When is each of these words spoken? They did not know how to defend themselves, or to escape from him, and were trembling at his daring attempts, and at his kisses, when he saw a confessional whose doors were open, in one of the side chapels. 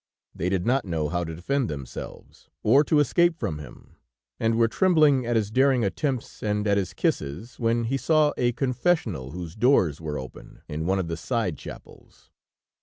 They 0.33 0.49
did 0.49 0.65
not 0.65 0.83
know 0.83 1.09
how 1.09 1.23
to 1.23 1.35
defend 1.35 1.69
themselves, 1.69 2.49
or 2.63 2.83
to 2.85 2.97
escape 2.99 3.37
from 3.37 3.59
him, 3.59 3.97
and 4.39 4.57
were 4.57 4.67
trembling 4.67 5.27
at 5.27 5.35
his 5.35 5.51
daring 5.51 5.85
attempts, 5.85 6.41
and 6.41 6.65
at 6.65 6.75
his 6.75 6.95
kisses, 6.95 7.59
when 7.59 7.83
he 7.83 7.97
saw 7.97 8.33
a 8.35 8.51
confessional 8.53 9.29
whose 9.29 9.55
doors 9.55 10.01
were 10.01 10.17
open, 10.17 10.63
in 10.67 10.87
one 10.87 10.97
of 10.97 11.07
the 11.07 11.17
side 11.17 11.55
chapels. 11.55 12.31